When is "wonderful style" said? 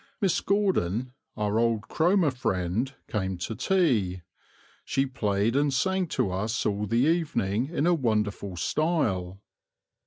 7.93-9.41